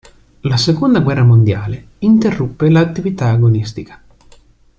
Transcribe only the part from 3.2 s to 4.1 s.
agonistica.